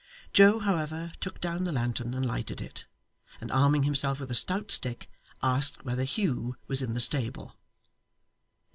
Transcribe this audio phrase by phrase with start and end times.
[0.33, 2.85] Joe, however, took down the lantern and lighted it;
[3.39, 5.11] and arming himself with a stout stick,
[5.43, 7.55] asked whether Hugh was in the stable.